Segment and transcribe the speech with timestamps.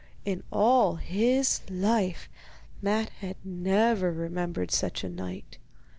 [0.25, 2.27] In all his life
[2.81, 5.59] Matte had never remembered such a night.